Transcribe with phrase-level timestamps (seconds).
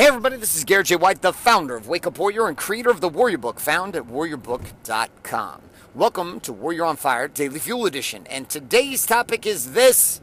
[0.00, 0.96] Hey everybody, this is Garrett J.
[0.96, 4.04] White, the founder of Wake Up Warrior and creator of the Warrior Book, found at
[4.04, 5.60] warriorbook.com.
[5.94, 10.22] Welcome to Warrior on Fire Daily Fuel Edition, and today's topic is this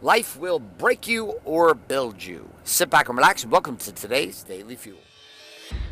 [0.00, 2.48] Life will break you or build you.
[2.64, 4.96] Sit back and relax, and welcome to today's Daily Fuel.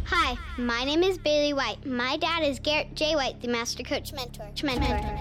[0.07, 1.84] Hi, my name is Bailey White.
[1.84, 3.16] My dad is Garrett J.
[3.16, 4.48] White, the Master Coach Mentor.
[4.64, 5.18] Mentor.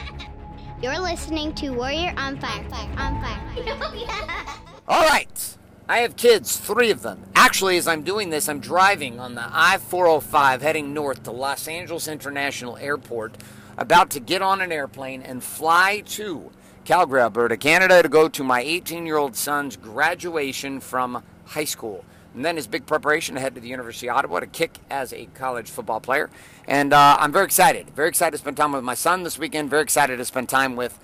[0.80, 2.62] You're listening to Warrior on Fire.
[2.62, 2.88] On Fire.
[2.98, 4.58] On Fire.
[4.88, 5.56] Oh, All right.
[5.92, 7.22] I have kids, three of them.
[7.36, 11.68] Actually, as I'm doing this, I'm driving on the I 405 heading north to Los
[11.68, 13.36] Angeles International Airport,
[13.76, 16.50] about to get on an airplane and fly to
[16.86, 22.06] Calgary, Alberta, Canada to go to my 18 year old son's graduation from high school.
[22.34, 25.12] And then his big preparation to head to the University of Ottawa to kick as
[25.12, 26.30] a college football player.
[26.66, 27.90] And uh, I'm very excited.
[27.90, 29.68] Very excited to spend time with my son this weekend.
[29.68, 30.98] Very excited to spend time with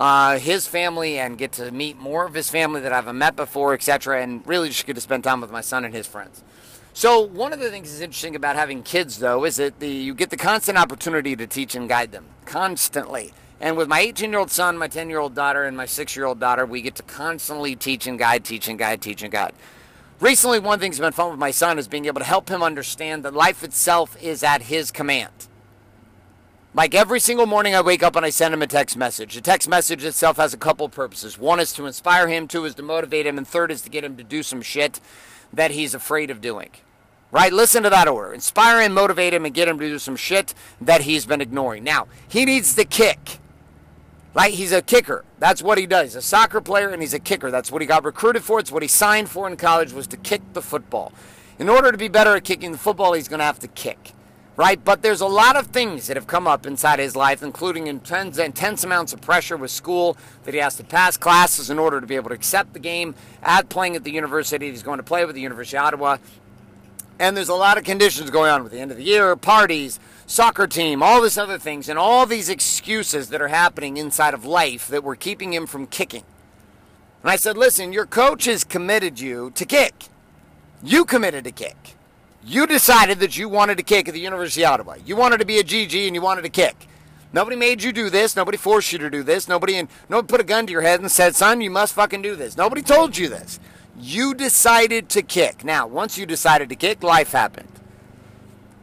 [0.00, 3.36] uh, his family and get to meet more of his family that I haven't met
[3.36, 4.22] before, etc.
[4.22, 6.42] And really just get to spend time with my son and his friends.
[6.94, 10.14] So one of the things that's interesting about having kids, though, is that the, you
[10.14, 13.32] get the constant opportunity to teach and guide them constantly.
[13.60, 16.16] And with my 18 year old son, my 10 year old daughter, and my 6
[16.16, 19.30] year old daughter, we get to constantly teach and guide, teach and guide, teach and
[19.30, 19.52] guide.
[20.18, 22.62] Recently, one thing that's been fun with my son is being able to help him
[22.62, 25.46] understand that life itself is at his command.
[26.72, 29.34] Like every single morning, I wake up and I send him a text message.
[29.34, 31.36] The text message itself has a couple purposes.
[31.36, 34.04] One is to inspire him, two is to motivate him, and third is to get
[34.04, 35.00] him to do some shit
[35.52, 36.70] that he's afraid of doing.
[37.32, 37.52] Right?
[37.52, 38.32] Listen to that order.
[38.32, 41.82] Inspire him, motivate him, and get him to do some shit that he's been ignoring.
[41.82, 43.38] Now, he needs the kick.
[44.32, 44.54] Right?
[44.54, 45.24] He's a kicker.
[45.40, 46.10] That's what he does.
[46.10, 47.50] He's a soccer player and he's a kicker.
[47.50, 48.60] That's what he got recruited for.
[48.60, 51.12] It's what he signed for in college was to kick the football.
[51.58, 54.12] In order to be better at kicking the football, he's going to have to kick
[54.60, 54.84] right?
[54.84, 58.36] But there's a lot of things that have come up inside his life, including intense,
[58.36, 62.06] intense amounts of pressure with school that he has to pass classes in order to
[62.06, 64.68] be able to accept the game at playing at the university.
[64.68, 66.18] He's going to play with the University of Ottawa.
[67.18, 69.98] And there's a lot of conditions going on with the end of the year, parties,
[70.26, 74.44] soccer team, all this other things, and all these excuses that are happening inside of
[74.44, 76.24] life that were keeping him from kicking.
[77.22, 80.08] And I said, listen, your coach has committed you to kick.
[80.82, 81.96] You committed to kick.
[82.42, 84.94] You decided that you wanted to kick at the University of Ottawa.
[85.04, 86.88] You wanted to be a Gee-Gee and you wanted to kick.
[87.32, 88.34] Nobody made you do this.
[88.34, 89.46] Nobody forced you to do this.
[89.46, 92.22] Nobody and nobody put a gun to your head and said, "Son, you must fucking
[92.22, 93.60] do this." Nobody told you this.
[93.96, 95.62] You decided to kick.
[95.62, 97.68] Now, once you decided to kick, life happened.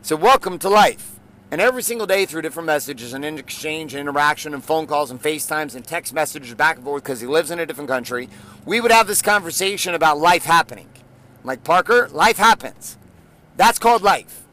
[0.01, 1.19] So, welcome to life.
[1.51, 5.12] And every single day, through different messages and in exchange and interaction and phone calls
[5.12, 8.29] and FaceTimes and text messages back and forth because he lives in a different country,
[8.66, 10.88] we would have this conversation about life happening.
[11.44, 12.97] like, Parker, life happens.
[13.57, 14.44] That's called life.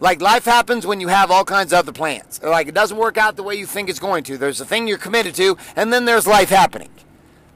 [0.00, 2.40] Like life happens when you have all kinds of other plans.
[2.42, 4.38] Like it doesn't work out the way you think it's going to.
[4.38, 6.90] There's a thing you're committed to, and then there's life happening.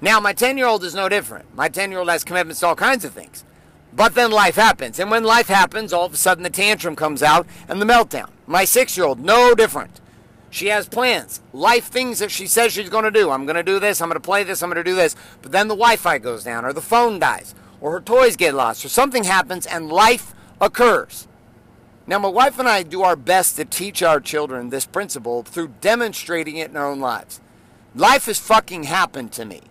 [0.01, 1.55] Now, my 10 year old is no different.
[1.57, 3.45] My 10 year old has commitments to all kinds of things.
[3.93, 4.99] But then life happens.
[4.99, 8.29] And when life happens, all of a sudden the tantrum comes out and the meltdown.
[8.47, 10.01] My six year old, no different.
[10.51, 13.31] She has plans, life things that she says she's going to do.
[13.31, 15.17] I'm going to do this, I'm going to play this, I'm going to do this.
[15.43, 18.55] But then the Wi Fi goes down, or the phone dies, or her toys get
[18.55, 21.27] lost, or something happens, and life occurs.
[22.07, 25.75] Now, my wife and I do our best to teach our children this principle through
[25.81, 27.41] demonstrating it in our own lives.
[27.95, 29.63] Life has fucking happened to me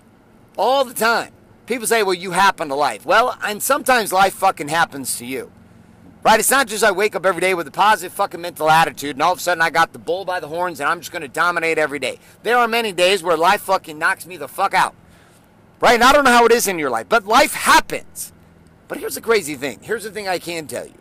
[0.57, 1.31] all the time.
[1.65, 3.05] People say, well, you happen to life.
[3.05, 5.51] Well, and sometimes life fucking happens to you.
[6.23, 6.39] Right?
[6.39, 9.21] It's not just I wake up every day with a positive fucking mental attitude and
[9.21, 11.21] all of a sudden I got the bull by the horns and I'm just going
[11.21, 12.19] to dominate every day.
[12.41, 14.95] There are many days where life fucking knocks me the fuck out.
[15.79, 15.93] Right?
[15.93, 18.33] And I don't know how it is in your life, but life happens.
[18.87, 19.79] But here's the crazy thing.
[19.81, 20.93] Here's the thing I can tell you.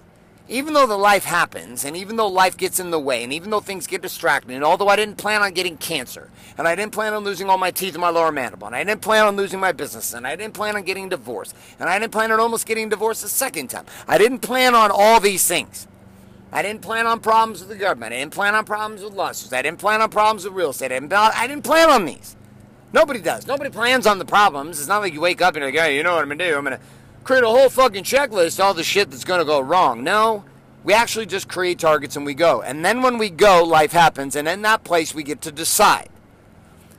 [0.46, 3.48] Even though the life happens, and even though life gets in the way, and even
[3.48, 6.92] though things get distracted, and although I didn't plan on getting cancer, and I didn't
[6.92, 9.36] plan on losing all my teeth in my lower mandible, and I didn't plan on
[9.36, 12.40] losing my business, and I didn't plan on getting divorced, and I didn't plan on
[12.40, 15.88] almost getting divorced a second time, I didn't plan on all these things.
[16.52, 18.12] I didn't plan on problems with the government.
[18.12, 19.52] I didn't plan on problems with lawsuits.
[19.52, 20.92] I didn't plan on problems with real estate.
[20.92, 22.36] I didn't, I didn't plan on these.
[22.92, 23.48] Nobody does.
[23.48, 24.78] Nobody plans on the problems.
[24.78, 26.38] It's not like you wake up and you're like, hey, you know what I'm going
[26.38, 26.56] to do?
[26.56, 26.84] I'm going to
[27.24, 30.04] create a whole fucking checklist, all the shit that's to go wrong.
[30.04, 30.44] No,
[30.84, 32.62] we actually just create targets and we go.
[32.62, 34.36] And then when we go, life happens.
[34.36, 36.10] And in that place, we get to decide.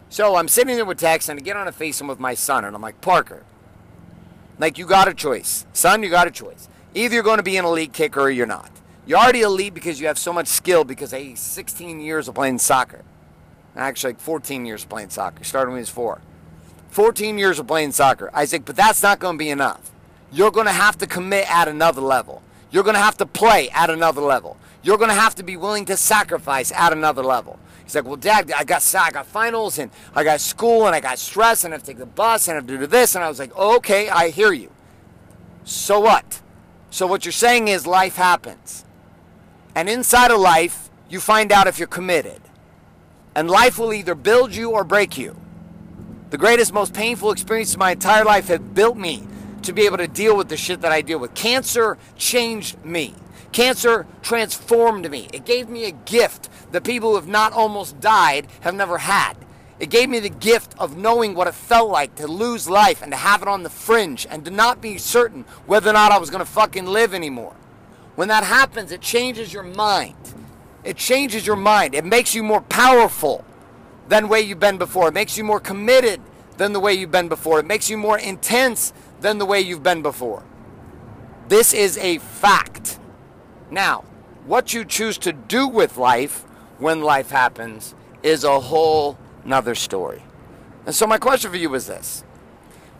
[0.09, 2.65] So I'm sitting there with Tex and I get on a FaceTime with my son.
[2.65, 3.43] And I'm like, Parker,
[4.57, 5.65] like you got a choice.
[5.73, 6.67] Son, you got a choice.
[6.95, 8.71] Either you're going to be an elite kicker or you're not.
[9.05, 12.57] You're already elite because you have so much skill because hey, 16 years of playing
[12.57, 13.03] soccer.
[13.75, 15.43] Actually, like 14 years of playing soccer.
[15.43, 16.21] Started when he was four.
[16.89, 18.31] 14 years of playing soccer.
[18.33, 19.91] I but that's not going to be enough
[20.31, 22.41] you're going to have to commit at another level.
[22.71, 24.57] You're going to have to play at another level.
[24.83, 27.59] You're going to have to be willing to sacrifice at another level.
[27.83, 30.99] He's like, well, Dad, I got I got finals and I got school and I
[30.99, 33.15] got stress and I have to take the bus and I have to do this.
[33.15, 34.71] And I was like, okay, I hear you.
[35.63, 36.41] So what?
[36.89, 38.85] So what you're saying is life happens.
[39.75, 42.41] And inside of life, you find out if you're committed.
[43.35, 45.35] And life will either build you or break you.
[46.31, 49.27] The greatest, most painful experience of my entire life have built me
[49.65, 51.33] to be able to deal with the shit that I deal with.
[51.33, 53.13] Cancer changed me.
[53.51, 55.27] Cancer transformed me.
[55.31, 59.35] It gave me a gift that people who have not almost died have never had.
[59.79, 63.11] It gave me the gift of knowing what it felt like to lose life and
[63.11, 66.17] to have it on the fringe and to not be certain whether or not I
[66.17, 67.55] was going to fucking live anymore.
[68.15, 70.15] When that happens, it changes your mind.
[70.85, 71.93] It changes your mind.
[71.93, 73.43] It makes you more powerful
[74.07, 75.09] than the way you've been before.
[75.09, 76.21] It makes you more committed
[76.57, 77.59] than the way you've been before.
[77.59, 78.93] It makes you more intense
[79.25, 80.43] than the way you've been before.
[81.47, 82.99] This is a fact.
[83.71, 84.03] Now,
[84.45, 86.43] what you choose to do with life
[86.77, 90.21] when life happens is a whole another story.
[90.85, 92.23] And so my question for you is this.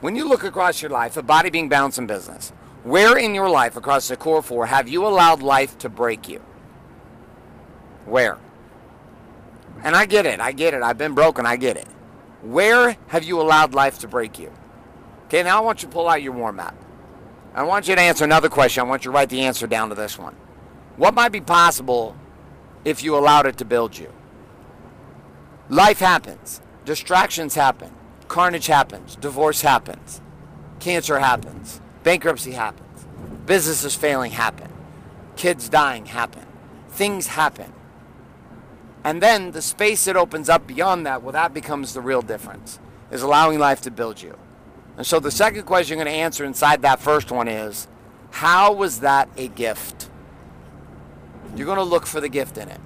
[0.01, 2.51] When you look across your life, a body being balanced in business,
[2.83, 6.42] where in your life across the core four have you allowed life to break you?
[8.06, 8.39] Where?
[9.83, 10.39] And I get it.
[10.39, 10.81] I get it.
[10.81, 11.45] I've been broken.
[11.45, 11.88] I get it.
[12.42, 14.51] Where have you allowed life to break you?
[15.25, 16.75] Okay, now I want you to pull out your WarMap.
[17.56, 18.81] I want you to answer another question.
[18.81, 20.36] I want you to write the answer down to this one.
[20.98, 22.16] What might be possible
[22.83, 24.13] if you allowed it to build you?
[25.69, 27.92] Life happens, distractions happen,
[28.27, 30.22] carnage happens, divorce happens,
[30.80, 33.07] cancer happens, bankruptcy happens,
[33.48, 34.72] businesses failing happen,
[35.36, 36.45] kids dying happen,
[36.89, 37.74] things happen.
[39.04, 42.80] And then the space that opens up beyond that, well, that becomes the real difference,
[43.10, 44.38] is allowing life to build you.
[44.98, 47.88] And so the second question you're going to answer inside that first one is
[48.32, 50.10] how was that a gift?
[51.56, 52.82] You're going to look for the gift in it.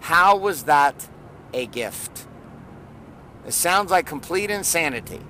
[0.00, 1.08] How was that
[1.52, 2.26] a gift?
[3.46, 5.20] It sounds like complete insanity.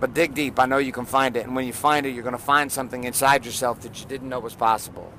[0.00, 0.58] But dig deep.
[0.58, 1.46] I know you can find it.
[1.46, 4.28] And when you find it, you're going to find something inside yourself that you didn't
[4.28, 5.12] know was possible.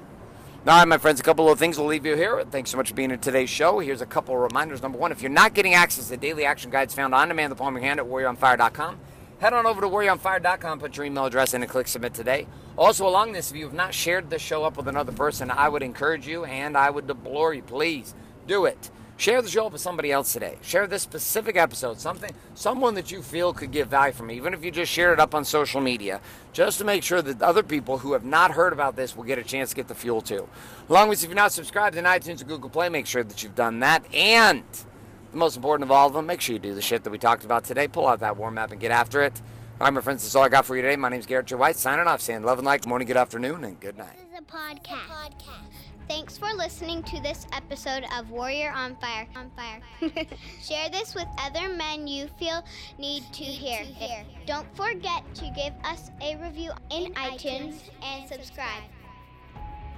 [0.66, 2.44] All right, my friends, a couple of things will leave you here.
[2.50, 3.80] Thanks so much for being in today's show.
[3.80, 4.82] Here's a couple of reminders.
[4.82, 7.56] Number one, if you're not getting access to daily action guides found on demand, the
[7.56, 9.00] palm of your hand at warrioronfire.com,
[9.44, 12.48] head on over to warrioronfire.com, put your email address in, and click submit today.
[12.78, 15.68] Also, along this, if you have not shared this show up with another person, I
[15.68, 18.16] would encourage you and I would deplore you, please
[18.48, 18.90] do it.
[19.18, 20.57] Share the show up with somebody else today.
[20.62, 24.63] Share this specific episode, something, someone that you feel could give value from, even if
[24.63, 26.22] you just share it up on social media,
[26.54, 29.38] just to make sure that other people who have not heard about this will get
[29.38, 30.48] a chance to get the fuel too.
[30.88, 33.56] Along with, if you're not subscribed to iTunes or Google Play, make sure that you've
[33.56, 34.06] done that.
[34.16, 34.63] And
[35.34, 37.18] the most important of all of them, make sure you do the shit that we
[37.18, 37.88] talked about today.
[37.88, 39.42] Pull out that WarMap and get after it.
[39.82, 40.96] All right, my friends, that's all I got for you today.
[40.96, 41.56] My name is Garrett J.
[41.56, 44.16] White, signing off, saying love and like, morning, good afternoon, and good night.
[44.16, 45.34] This is a podcast.
[46.08, 49.26] Thanks for listening to this episode of Warrior on Fire.
[49.36, 49.82] On Fire.
[50.62, 52.64] Share this with other men you feel
[53.00, 53.84] need to hear.
[54.46, 58.84] Don't forget to give us a review in iTunes and subscribe.